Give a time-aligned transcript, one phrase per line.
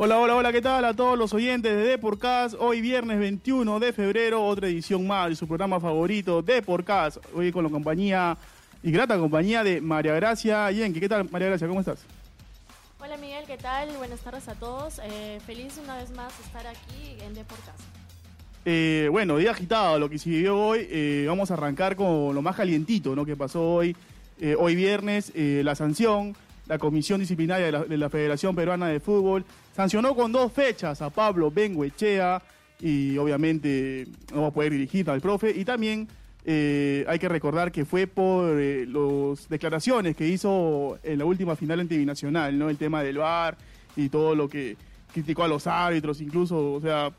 [0.00, 2.54] Hola, hola, hola, ¿qué tal a todos los oyentes de Deporcast?
[2.60, 7.16] Hoy viernes 21 de febrero, otra edición más de su programa favorito, Deporcast.
[7.34, 8.38] Hoy con la compañía
[8.80, 11.00] y grata compañía de María Gracia Yenke.
[11.00, 11.66] ¿Qué tal, María Gracia?
[11.66, 11.98] ¿Cómo estás?
[13.00, 13.88] Hola Miguel, ¿qué tal?
[13.96, 15.00] Buenas tardes a todos.
[15.02, 17.80] Eh, feliz una vez más estar aquí en Deporcast.
[18.66, 20.86] Eh, bueno, día agitado, lo que se vivió hoy.
[20.88, 23.26] Eh, vamos a arrancar con lo más calientito, ¿no?
[23.26, 23.96] Que pasó hoy,
[24.40, 26.36] eh, hoy viernes, eh, la sanción,
[26.68, 31.00] la comisión disciplinaria de la, de la Federación Peruana de Fútbol sancionó con dos fechas
[31.02, 32.42] a Pablo Benguechea
[32.80, 35.50] y obviamente no va a poder dirigir al profe.
[35.50, 36.06] Y también
[36.44, 41.56] eh, hay que recordar que fue por eh, las declaraciones que hizo en la última
[41.56, 42.70] final ante Binacional, ¿no?
[42.70, 43.56] El tema del VAR
[43.96, 44.76] y todo lo que
[45.12, 47.10] criticó a los árbitros, incluso, o sea,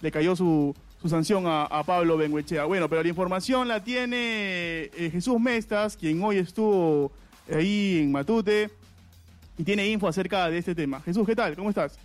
[0.00, 0.74] le cayó su,
[1.06, 2.64] sanción a, a Pablo Benguechea.
[2.64, 7.12] Bueno, pero la información la tiene eh, Jesús Mestas, quien hoy estuvo
[7.50, 8.70] ahí en Matute
[9.56, 11.00] y tiene info acerca de este tema.
[11.00, 11.54] Jesús, ¿qué tal?
[11.56, 11.96] ¿Cómo estás?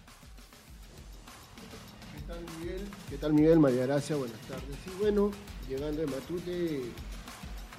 [2.15, 2.81] ¿Qué tal Miguel?
[3.09, 3.59] ¿Qué tal Miguel?
[3.59, 4.75] María Gracia, buenas tardes.
[4.85, 5.31] Y bueno,
[5.67, 6.81] llegando de Matute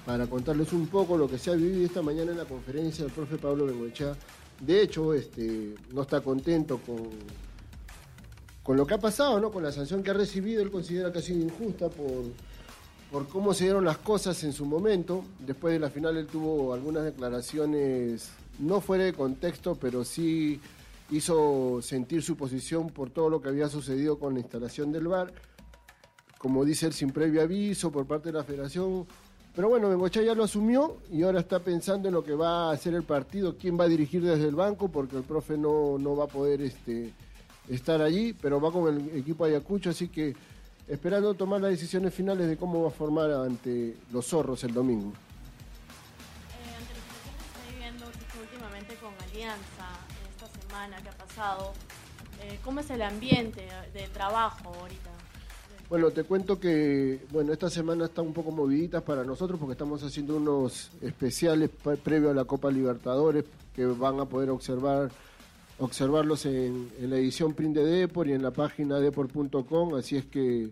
[0.05, 3.13] para contarles un poco lo que se ha vivido esta mañana en la conferencia del
[3.13, 4.17] profe Pablo Bengoechea.
[4.61, 7.11] De hecho, este, no está contento con,
[8.63, 9.51] con lo que ha pasado, ¿no?
[9.51, 10.63] con la sanción que ha recibido.
[10.63, 12.25] Él considera que ha sido injusta por,
[13.11, 15.25] por cómo se dieron las cosas en su momento.
[15.39, 18.31] Después de la final él tuvo algunas declaraciones,
[18.61, 20.61] no fuera de contexto, pero sí
[21.11, 25.33] hizo sentir su posición por todo lo que había sucedido con la instalación del VAR.
[26.39, 29.07] Como dice él, sin previo aviso por parte de la federación.
[29.55, 32.73] Pero bueno, Bengochea ya lo asumió y ahora está pensando en lo que va a
[32.73, 36.15] hacer el partido, quién va a dirigir desde el banco, porque el profe no, no
[36.15, 37.13] va a poder este,
[37.69, 40.37] estar allí, pero va con el equipo Ayacucho, así que
[40.87, 45.13] esperando tomar las decisiones finales de cómo va a formar ante los zorros el domingo.
[49.41, 51.73] Esta semana que ha pasado,
[52.43, 55.11] eh, ¿cómo es el ambiente de trabajo ahorita?
[55.89, 60.03] Bueno, te cuento que bueno esta semana está un poco moviditas para nosotros porque estamos
[60.03, 65.11] haciendo unos especiales pre- previo a la Copa Libertadores que van a poder observar
[65.79, 70.27] observarlos en, en la edición print de Depor y en la página depor.com, así es
[70.27, 70.69] que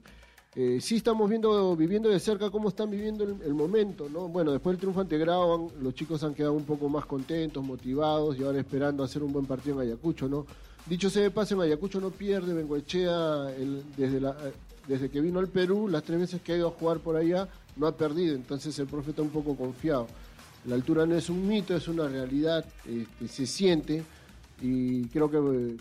[0.61, 4.27] eh, sí estamos viendo viviendo de cerca cómo están viviendo el, momento, ¿no?
[4.27, 8.37] Bueno, después del triunfo ante Grau, los chicos han quedado un poco más contentos, motivados
[8.37, 10.47] y ahora esperando hacer un buen partido en Ayacucho, ¿no?
[10.85, 13.53] Dicho sea de paso, en Ayacucho no pierde Bengoechea
[13.97, 14.53] desde, eh,
[14.89, 17.47] desde que vino al Perú, las tres veces que ha ido a jugar por allá,
[17.77, 20.09] no ha perdido, entonces el profe está un poco confiado.
[20.67, 24.03] La altura no es un mito, es una realidad, este, se siente
[24.61, 25.77] y creo que eh,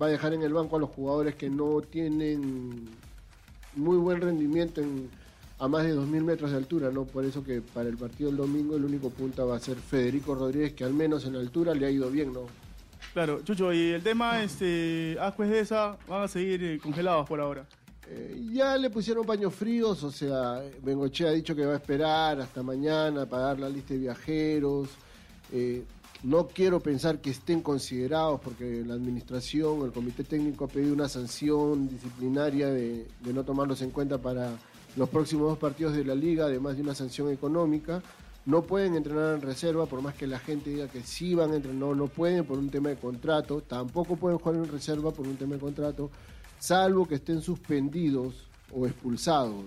[0.00, 2.88] va a dejar en el banco a los jugadores que no tienen
[3.74, 5.08] muy buen rendimiento en,
[5.58, 7.04] a más de 2.000 metros de altura, ¿no?
[7.04, 10.34] Por eso que para el partido del domingo el único punta va a ser Federico
[10.34, 12.46] Rodríguez, que al menos en altura le ha ido bien, ¿no?
[13.12, 17.40] Claro, Chucho, y el tema, este, Ascuez de esa, van a seguir eh, congelados por
[17.40, 17.66] ahora.
[18.08, 22.40] Eh, ya le pusieron paños fríos, o sea, Bengochea ha dicho que va a esperar
[22.40, 24.88] hasta mañana para dar la lista de viajeros.
[25.52, 25.84] Eh,
[26.22, 31.08] no quiero pensar que estén considerados porque la administración, el comité técnico ha pedido una
[31.08, 34.52] sanción disciplinaria de, no tomarlos en cuenta para
[34.96, 38.02] los próximos dos partidos de la liga, además de una sanción económica.
[38.44, 41.56] No pueden entrenar en reserva, por más que la gente diga que sí van a
[41.56, 43.60] entrenar, no, no pueden por un tema de contrato.
[43.60, 46.10] Tampoco pueden jugar en reserva por un tema de contrato,
[46.58, 49.64] salvo que estén suspendidos o expulsados.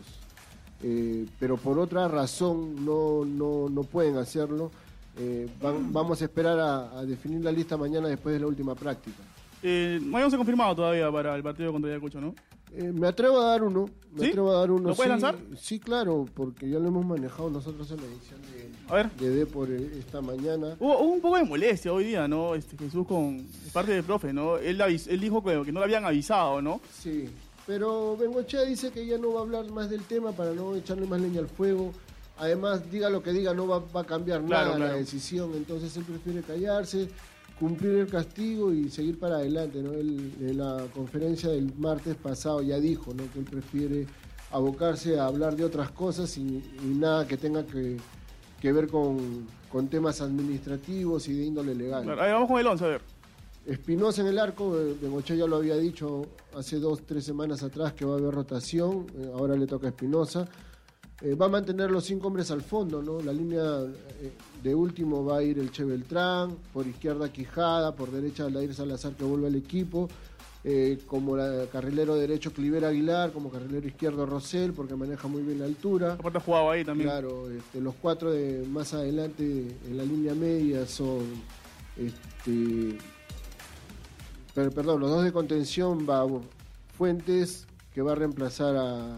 [0.83, 4.71] Eh, pero por otra razón no, no, no pueden hacerlo.
[5.17, 8.75] Eh, van- vamos a esperar a, a definir la lista mañana después de la última
[8.75, 9.17] práctica.
[9.63, 12.35] Eh, no habíamos confirmado todavía para el partido contra Ayacucho, ¿no?
[12.73, 13.89] Eh, me atrevo a dar uno.
[14.11, 14.27] Me ¿Sí?
[14.29, 14.89] atrevo a dar uno.
[14.89, 15.35] ¿Lo puedes sí, lanzar?
[15.57, 19.11] Sí, claro, porque ya lo hemos manejado nosotros en la edición de, A ver.
[19.11, 20.75] de Depor eh, esta mañana.
[20.79, 22.53] Hubo, hubo un poco de molestia hoy día, ¿no?
[22.53, 24.57] Este, Jesús con parte del profe, ¿no?
[24.57, 26.81] Él, él dijo que, que no le habían avisado, ¿no?
[26.91, 27.29] Sí,
[27.65, 31.07] pero Bengochea dice que ya no va a hablar más del tema para no echarle
[31.07, 31.93] más leña al fuego.
[32.37, 34.97] Además, diga lo que diga, no va, va a cambiar Claro, nada la claro.
[34.99, 35.51] decisión.
[35.55, 37.07] Entonces él prefiere callarse,
[37.59, 39.81] cumplir el castigo y seguir para adelante.
[39.81, 39.93] ¿no?
[39.93, 43.23] Él, en la conferencia del martes pasado ya dijo ¿no?
[43.31, 44.07] que él prefiere
[44.51, 46.41] abocarse a hablar de otras cosas y,
[46.83, 47.97] y nada que tenga que,
[48.61, 52.03] que ver con, con temas administrativos y de índole legal.
[52.03, 53.01] Claro, a ver, vamos con el 11, a ver.
[53.65, 57.93] Espinosa en el arco, eh, Bengochea ya lo había dicho hace dos, tres semanas atrás
[57.93, 60.47] que va a haber rotación, eh, ahora le toca a Espinosa.
[61.21, 63.21] Eh, va a mantener los cinco hombres al fondo, ¿no?
[63.21, 64.31] La línea eh,
[64.61, 69.13] de último va a ir el Che Beltrán, por izquierda Quijada, por derecha Aldair Salazar
[69.13, 70.09] que vuelve al equipo,
[70.63, 75.59] eh, como la, carrilero derecho Cliver Aguilar, como carrilero izquierdo Rosell, porque maneja muy bien
[75.59, 76.13] la altura.
[76.13, 77.07] Aparte ha jugado ahí también.
[77.09, 79.43] Claro, este, los cuatro de más adelante
[79.87, 81.19] en la línea media son,
[81.97, 82.97] este,
[84.53, 86.25] per- perdón, los dos de contención va
[86.97, 89.17] Fuentes, que va a reemplazar a,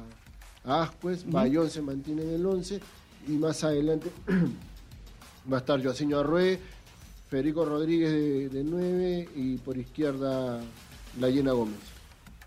[0.67, 1.31] a Ascuez, Ujú.
[1.31, 2.79] Bayón se mantiene en el 11,
[3.27, 4.11] y más adelante
[5.51, 6.59] va a estar Joaquín Arrué,
[7.29, 10.59] Federico Rodríguez de, de 9 y por izquierda
[11.19, 11.96] la Llena Gómez.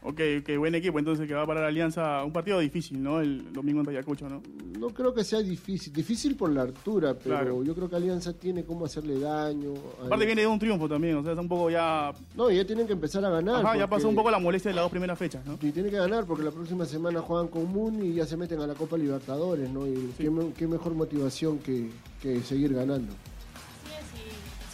[0.03, 2.25] Ok, ok, buen equipo entonces que va a parar Alianza.
[2.25, 3.21] Un partido difícil, ¿no?
[3.21, 4.43] El domingo en Ayacucho, ¿no?
[4.79, 7.63] No creo que sea difícil, difícil por la altura, pero Claro.
[7.63, 9.75] yo creo que Alianza tiene cómo hacerle daño.
[10.03, 12.13] Aparte viene de un triunfo también, o sea, está un poco ya...
[12.35, 13.57] No, ya tienen que empezar a ganar.
[13.65, 15.59] Ajá, ya pasó un poco la molestia de las dos primeras fechas, ¿no?
[15.61, 18.59] Y tiene que ganar porque la próxima semana juegan con Moon y ya se meten
[18.61, 19.87] a la Copa Libertadores, ¿no?
[19.87, 21.91] Y qué, qué mejor motivación que,
[22.23, 23.13] que seguir ganando.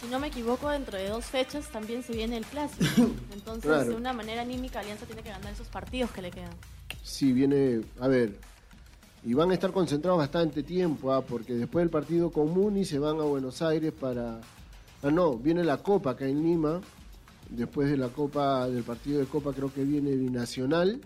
[0.07, 2.85] Y si no me equivoco, dentro de dos fechas también se viene el clásico.
[3.33, 3.89] Entonces, Claro.
[3.89, 6.53] de una manera anímica, Alianza tiene que ganar esos partidos que le quedan.
[7.03, 8.37] Sí, viene, a ver,
[9.25, 11.21] y van a estar concentrados bastante tiempo, ¿ah?
[11.21, 14.39] porque después del partido con Muni se van a Buenos Aires para...
[15.03, 16.79] Ah, no, viene la Copa acá en Lima,
[17.49, 21.01] después de la Copa, del partido de Copa creo que viene Binacional,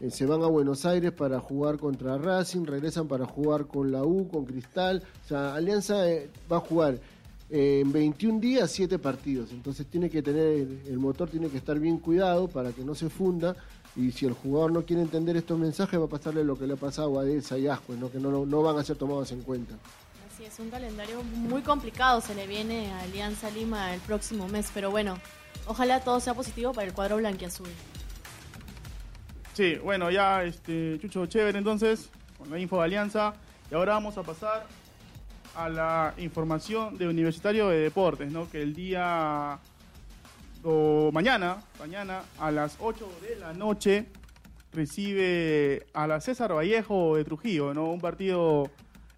[0.00, 4.04] Eh, se van a Buenos Aires para jugar contra Racing, regresan para jugar con la
[4.04, 7.00] U, con Cristal, o sea, Alianza eh, va a jugar
[7.50, 11.98] en 21 días 7 partidos, entonces tiene que tener, el motor tiene que estar bien
[11.98, 13.56] cuidado para que no se funda
[13.96, 16.74] y si el jugador no quiere entender estos mensajes va a pasarle lo que le
[16.74, 18.10] ha pasado a Edesa y Ascuez, ¿no?
[18.10, 19.74] que no, no van a ser tomados en cuenta.
[20.32, 24.70] Así es, un calendario muy complicado se le viene a Alianza Lima el próximo mes,
[24.72, 25.18] pero bueno,
[25.66, 27.68] ojalá todo sea positivo para el cuadro blanquiazul.
[29.54, 33.34] Sí, bueno, ya, este, Chucho, chévere entonces, con la info de Alianza.
[33.68, 34.64] Y ahora vamos a pasar
[35.58, 38.48] a la información de Universitario de Deportes, ¿no?
[38.48, 39.58] Que el día,
[40.62, 44.06] o mañana, mañana a las 8 de la noche
[44.72, 47.86] recibe a la César Vallejo de Trujillo, ¿no?
[47.86, 48.70] Un partido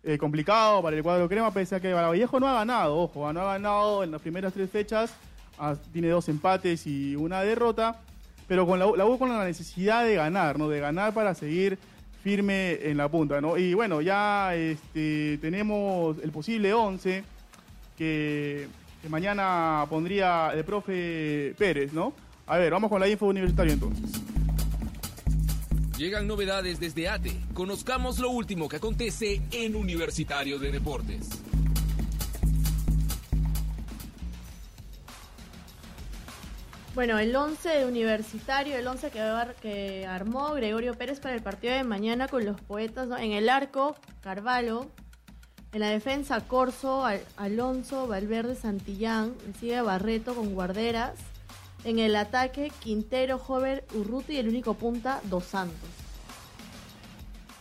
[0.03, 3.43] eh, complicado para el cuadro crema, pese a que Vallejo no ha ganado, ojo, no
[3.43, 5.13] ha ganado en las primeras tres fechas,
[5.59, 8.01] ah, tiene dos empates y una derrota,
[8.49, 10.71] pero con la, la con la necesidad de ganar, ¿no?
[10.71, 11.79] De ganar para seguir
[12.23, 13.57] firme en la punta, ¿no?
[13.57, 17.25] Y bueno, ya este, tenemos el posible 11
[17.97, 18.69] que,
[19.09, 22.13] mañana pondría el profe Pérez, ¿no?
[22.47, 24.21] A ver, vamos con la info universitaria entonces.
[25.97, 27.33] Llegan novedades desde ATE.
[27.53, 31.29] Conozcamos lo último que acontece en Universitario de Deportes.
[37.01, 41.83] Bueno, el 11 de universitario, el 11 que, armó Gregorio Pérez para el partido de
[41.83, 43.17] mañana con los poetas, ¿no?
[43.17, 44.87] En el arco, Carvalho.
[45.73, 49.35] En la defensa, Corso, Al- Alonso, Valverde, Santillán.
[49.59, 51.15] Sigue Barreto con Guarderas.
[51.85, 55.89] En el ataque, Quintero, Jover, Urruti y el único punta, Dos Santos.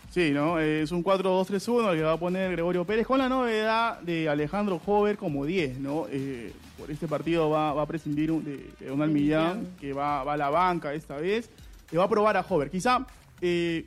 [0.09, 0.59] Sí, ¿no?
[0.59, 4.27] Eh, Es un 4-2-3-1 el que va a poner Gregorio Pérez con la novedad de
[4.27, 6.07] Alejandro Hover como 10, ¿no?
[6.09, 9.67] Eh, por este partido va, va a prescindir un- de, de Donald Millán.
[9.79, 11.49] que va, va a la banca esta vez.
[11.91, 12.71] Le va a probar a Hover.
[12.71, 13.05] Quizá,
[13.41, 13.85] eh,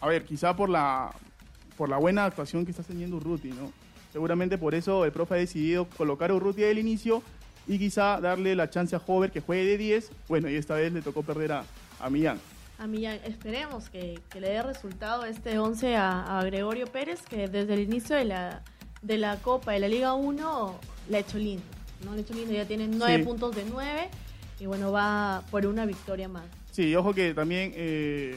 [0.00, 1.10] a ver, quizá por la,
[1.78, 3.72] por la buena actuación que está teniendo Urruti, ¿no?
[4.12, 7.22] Seguramente por eso el profe ha decidido colocar a Urruti del inicio
[7.66, 10.10] y quizá darle la chance a Hover que juegue de 10.
[10.28, 11.64] Bueno, y esta vez le tocó perder a,
[11.98, 12.38] a Millán.
[12.82, 17.46] A Millán, esperemos que, que le dé resultado este 11 a, a Gregorio Pérez, que
[17.46, 18.60] desde el inicio de la,
[19.02, 21.62] de la Copa de la Liga 1 le ha hecho lindo.
[22.04, 22.10] ¿no?
[22.12, 23.22] Le ha hecho lindo, ya tiene 9 Sí.
[23.22, 24.08] puntos de 9
[24.58, 26.42] y bueno, va por una victoria más.
[26.72, 28.36] Sí, ojo que también, eh,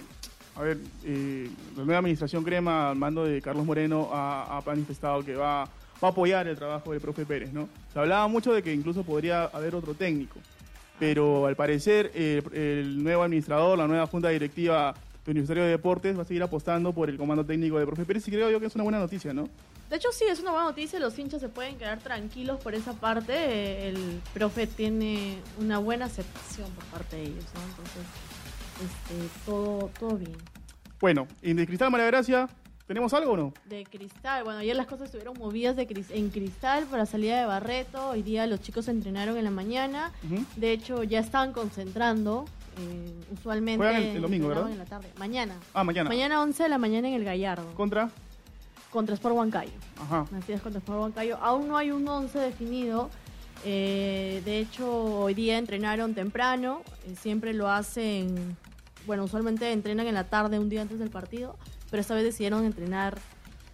[0.56, 5.26] a ver, eh, la nueva administración Crema, al mando de Carlos Moreno, ha, ha manifestado
[5.26, 7.68] que va, va a apoyar el trabajo del profe Pérez, ¿no?
[7.92, 10.38] Se hablaba mucho de que incluso podría haber otro técnico,
[11.00, 14.94] pero al parecer eh, el nuevo administrador, la nueva junta directiva
[15.26, 18.28] de Universitario de Deportes va a seguir apostando por el comando técnico del profe Pérez
[18.28, 19.50] y creo yo que es una buena noticia, ¿no?
[19.90, 21.00] De hecho, sí, es una buena noticia.
[21.00, 23.88] Los hinchas se pueden quedar tranquilos por esa parte.
[23.88, 27.62] El profe tiene una buena aceptación por parte de ellos, ¿no?
[27.62, 28.04] Entonces,
[28.84, 30.38] este, todo, todo bien.
[31.00, 32.50] Bueno, y de Cristal Malagracia,
[32.88, 33.54] ¿tenemos algo o no?
[33.66, 37.46] De cristal, bueno, ayer las cosas estuvieron movidas de cris- en cristal para salida de
[37.46, 38.10] Barreto.
[38.10, 40.12] Hoy día los chicos entrenaron en la mañana.
[40.56, 42.46] De hecho, ya estaban concentrando.
[42.78, 43.78] eh, usualmente.
[43.78, 44.70] Juegan el- el domingo, ¿verdad?
[44.70, 45.08] En la tarde.
[45.18, 45.56] Mañana.
[45.74, 46.10] Ah, mañana.
[46.10, 47.74] Mañana 11 de la mañana en el Gallardo.
[47.74, 48.10] ¿Contra?
[48.92, 49.72] Contra Sport Huancayo.
[49.98, 50.26] Ajá.
[50.38, 51.38] Así es, contra Sport Huancayo.
[51.38, 53.10] Aún no hay un 11 definido.
[53.64, 56.82] eh, de hecho, hoy día entrenaron temprano.
[57.08, 58.58] eh, siempre lo hacen.
[59.08, 61.56] Bueno, usualmente entrenan en la tarde, un día antes del partido.
[61.92, 63.18] Pero esta vez decidieron entrenar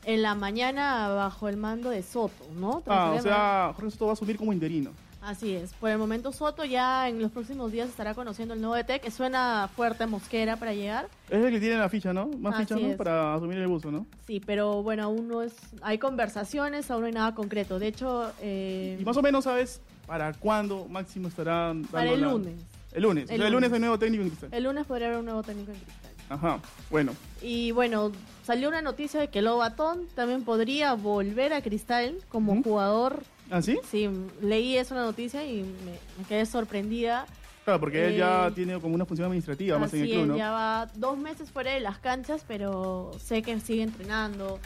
[0.06, 2.82] en la mañana bajo el mando de Soto, ¿no?
[2.88, 4.92] Ah, o sea, Jorge Soto va a subir como interino.
[5.22, 5.74] Así es.
[5.74, 9.12] Por el momento Soto ya en los próximos días estará conociendo el nuevo DT, que
[9.12, 11.10] suena fuerte Mosquera para llegar.
[11.30, 12.28] Es el que tiene la ficha, ¿no?
[12.40, 12.88] Más Así ficha, ¿no?
[12.88, 12.96] es.
[12.98, 14.08] Para asumir el buzo, ¿no?
[14.26, 15.54] Sí, pero bueno, aún no es...
[15.84, 17.78] Hay conversaciones, aún no hay nada concreto.
[17.78, 22.20] De hecho, eh, Y más o menos, ¿sabes para cuándo máximo estarán dando para el
[22.22, 22.54] la- lunes.
[22.92, 23.30] El lunes.
[23.30, 23.74] El o sea, el lunes lunes.
[23.74, 24.50] hay nuevo técnico en Cristal.
[24.52, 26.01] El lunes podría haber un nuevo técnico en Cristal.
[26.32, 26.60] Ajá.
[26.90, 27.14] Bueno.
[27.42, 28.12] Y bueno,
[28.46, 32.64] salió una noticia de que Lobatón también podría volver a Cristal como Ujú.
[32.64, 33.24] jugador.
[33.50, 33.78] ¿Ah, sí?
[33.90, 34.10] Sí,
[34.42, 37.26] leí esa noticia y me, me quedé sorprendida.
[37.66, 40.38] Claro, porque él ya Eh, tiene como una función administrativa más en el club, ¿no?
[40.38, 44.58] ya va dos meses fuera de las canchas, pero sé que sigue entrenando.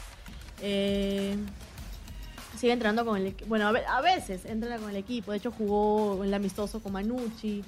[0.62, 1.36] Eh,
[2.57, 3.50] sigue entrenando con el equipo.
[3.50, 5.31] Bueno, a, ve- a veces entrena con el equipo.
[5.31, 7.63] De hecho, jugó el amistoso con Manucci.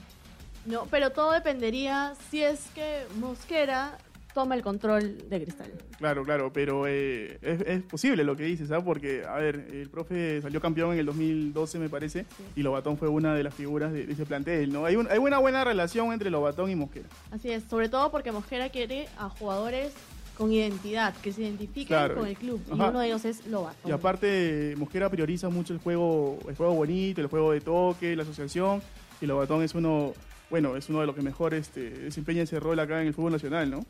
[0.68, 3.98] No, pero todo dependería si es que Mosquera
[4.34, 5.72] toma el control de Cristal.
[5.98, 8.84] Claro, claro, pero eh, es, es posible lo que dices, ¿sabes?
[8.84, 13.08] Porque, a ver, el profe salió campeón en el 2012, me parece, y Lobatón fue
[13.08, 14.86] una de las figuras de, de ese plantel, ¿no?
[14.86, 17.08] Hay, un- hay una buena relación entre Lobatón y Mosquera.
[17.32, 19.92] Así es, sobre todo porque Mosquera quiere a jugadores
[20.38, 22.16] con identidad, que se identifiquen Claro.
[22.18, 22.62] con el club.
[22.70, 23.90] Y uno de ellos es Lobatón.
[23.90, 28.22] Y aparte, Mosquera prioriza mucho el juego, el juego bonito, el juego de toque, la
[28.22, 28.84] asociación,
[29.20, 30.14] y Lobatón es uno,
[30.50, 33.34] bueno, es uno de los que mejor este, desempeña ese rol acá en el fútbol
[33.34, 33.86] nacional, ¿no?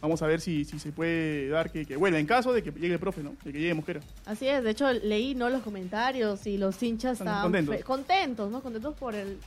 [0.00, 2.70] Vamos a ver si, si se puede dar que, que vuelva, en caso de que
[2.70, 3.34] llegue el profe, ¿no?
[3.42, 4.00] De que llegue Mosquera.
[4.26, 7.84] Así es, de hecho leí no los comentarios y los hinchas Están estaban contentos.
[7.84, 8.60] contentos, ¿no?
[8.62, 9.38] Contentos por el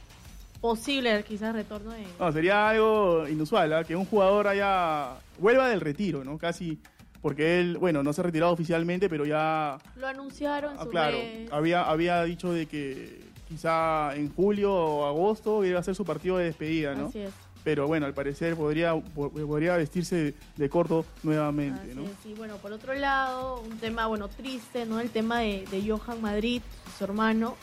[0.60, 2.06] posible quizás retorno de...
[2.20, 3.84] No, sería algo inusual, ¿ah?
[3.84, 6.38] que un jugador haya vuelva del retiro, ¿no?
[6.38, 6.78] Casi
[7.22, 11.18] porque él, bueno, no se ha retirado oficialmente, pero ya, Lo anunciaron ah, su claro,
[11.52, 16.38] había había dicho de que quizá en julio o agosto iba a ser su partido
[16.38, 17.08] de despedida, ¿no?
[17.08, 22.04] Así es, Pero bueno, al parecer podría po- podría vestirse de corto nuevamente, así ¿no?
[22.30, 25.00] Y bueno, por otro lado, un tema, bueno, triste, ¿no?
[25.00, 26.62] El tema de, de Johan Madrid,
[26.98, 27.56] su hermano.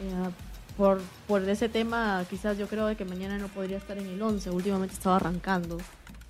[0.00, 0.30] Eh,
[0.76, 4.20] por, por ese tema, quizás yo creo de que mañana no podría estar en el
[4.20, 4.50] 11.
[4.50, 5.78] Últimamente estaba arrancando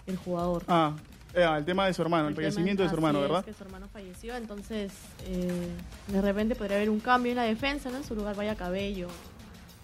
[0.06, 0.62] el jugador.
[0.68, 0.92] Ah,
[1.34, 3.44] eh, el tema de su hermano, el, fallecimiento de su hermano, es, ¿verdad?
[3.44, 4.92] que su hermano falleció, entonces
[5.26, 5.68] eh,
[6.08, 7.96] de repente podría haber un cambio en la defensa, ¿no?
[7.98, 9.08] En su lugar vaya Cabello.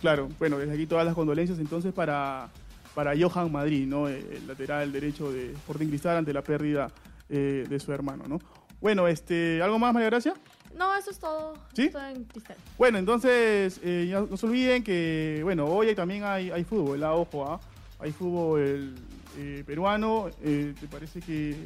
[0.00, 2.48] Claro, bueno, desde aquí todas las condolencias entonces para,
[2.94, 4.08] para Johan Madrid, ¿no?
[4.08, 6.90] Eh, El lateral derecho de Sporting Cristal ante la pérdida
[7.28, 8.40] eh, de su hermano, ¿no?
[8.80, 10.34] Bueno, este, ¿algo más, María Gracia?
[10.74, 11.54] No, eso es todo.
[11.74, 11.90] ¿Sí?
[11.90, 12.56] Todo en cristal.
[12.78, 17.44] Bueno, entonces, eh, no se olviden que, bueno, hoy también hay, hay fútbol, ah, ojo,
[17.44, 17.60] ah,
[17.98, 18.94] hay fútbol
[19.38, 21.56] eh, peruano, eh, ¿te parece que eh,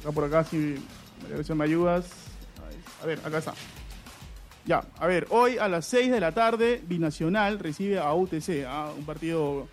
[0.00, 0.76] acá por acá, si
[1.54, 2.10] me ayudas?
[3.02, 3.54] A ver, acá está.
[4.66, 8.92] Ya, a ver, hoy a las 6 de la tarde, Binacional recibe a UTC, ah,
[8.96, 9.68] un partido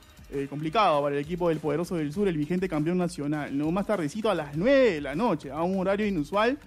[0.49, 3.57] complicado para el equipo del Poderoso del Sur, el vigente campeón nacional.
[3.57, 3.71] ¿no?
[3.71, 6.57] Más tardecito a las 9 de la noche, a un horario inusual.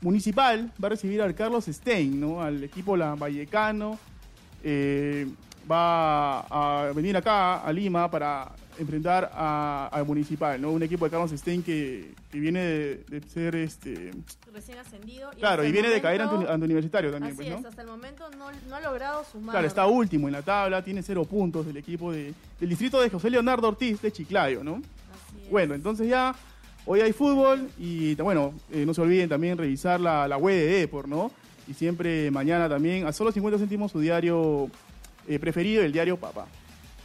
[0.00, 2.42] Municipal va a recibir al Carlos Stein, ¿no?
[2.42, 3.98] al equipo La Vallecano.
[5.70, 10.70] Va a venir acá a Lima para enfrentar a- al Municipal, ¿no?
[10.72, 14.10] un equipo de Carlos Stein que, que viene de, de ser este
[14.52, 15.30] Recién ascendido.
[15.34, 17.58] y claro y viene de caer ante, ante universitario también Así pues, ¿no?
[17.60, 19.52] es, hasta el momento no, no ha logrado sumar.
[19.54, 23.10] Claro, está último en la tabla, tiene cero puntos del equipo de, del distrito de
[23.10, 24.74] José Leonardo Ortiz de Chiclayo, ¿no?
[24.76, 25.50] Así es.
[25.50, 26.34] Bueno, entonces ya
[26.84, 30.66] hoy hay fútbol y bueno, eh, no se olviden también revisar la, la web de
[30.66, 31.30] Depor, ¿no?
[31.68, 34.70] Y siempre mañana también, a solo 50 céntimos su diario
[35.26, 36.46] eh, preferido, el diario Papá.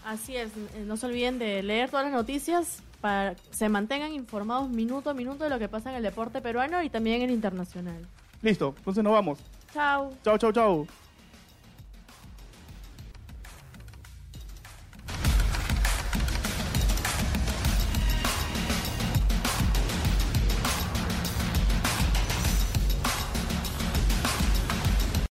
[0.05, 4.13] Así es, eh, no se olviden de leer todas las noticias para que se mantengan
[4.13, 7.29] informados minuto a minuto de lo que pasa en el deporte peruano y también en
[7.29, 8.05] el internacional.
[8.41, 9.39] Listo, entonces nos vamos.
[9.73, 10.13] Chao.
[10.23, 10.87] Chao, chao, chao.